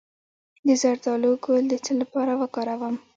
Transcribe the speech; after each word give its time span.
د 0.67 0.69
زردالو 0.81 1.31
ګل 1.45 1.63
د 1.69 1.73
څه 1.85 1.91
لپاره 2.01 2.31
وکاروم؟ 2.41 2.95